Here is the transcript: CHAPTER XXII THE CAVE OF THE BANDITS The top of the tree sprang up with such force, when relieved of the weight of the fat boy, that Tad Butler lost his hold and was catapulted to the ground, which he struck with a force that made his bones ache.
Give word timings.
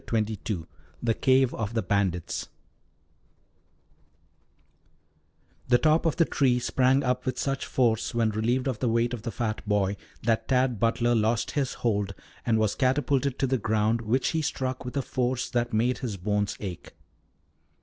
CHAPTER 0.07 0.25
XXII 0.33 0.63
THE 1.03 1.13
CAVE 1.13 1.53
OF 1.53 1.75
THE 1.75 1.83
BANDITS 1.83 2.49
The 5.67 5.77
top 5.77 6.07
of 6.07 6.15
the 6.15 6.25
tree 6.25 6.57
sprang 6.57 7.03
up 7.03 7.27
with 7.27 7.37
such 7.37 7.67
force, 7.67 8.15
when 8.15 8.31
relieved 8.31 8.67
of 8.67 8.79
the 8.79 8.89
weight 8.89 9.13
of 9.13 9.21
the 9.21 9.29
fat 9.31 9.61
boy, 9.69 9.97
that 10.23 10.47
Tad 10.47 10.79
Butler 10.79 11.13
lost 11.13 11.51
his 11.51 11.75
hold 11.85 12.15
and 12.47 12.57
was 12.57 12.73
catapulted 12.73 13.37
to 13.37 13.45
the 13.45 13.59
ground, 13.59 14.01
which 14.01 14.29
he 14.29 14.41
struck 14.41 14.83
with 14.85 14.97
a 14.97 15.03
force 15.03 15.51
that 15.51 15.71
made 15.71 15.99
his 15.99 16.17
bones 16.17 16.57
ache. 16.59 16.93